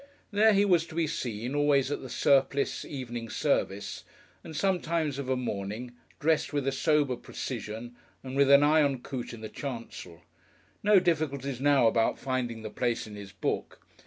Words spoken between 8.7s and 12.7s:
on Coote in the chancel. No difficulties now about finding